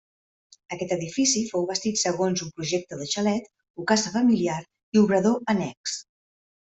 Aquest 0.75 0.93
edifici 0.95 1.43
fou 1.49 1.67
bastit 1.71 1.99
segons 2.03 2.43
un 2.45 2.49
projecte 2.61 2.99
de 3.03 3.09
xalet 3.11 3.51
o 3.83 3.85
casa 3.93 4.15
familiar 4.17 4.57
i 4.97 5.03
obrador 5.07 5.39
annex. 5.55 5.99